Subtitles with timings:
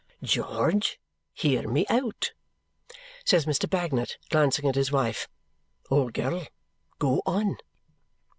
[0.23, 0.99] "George,
[1.31, 2.31] hear me out!"
[3.23, 3.69] says Mr.
[3.69, 5.27] Bagnet, glancing at his wife.
[5.91, 6.47] "Old girl,
[6.97, 7.57] go on!"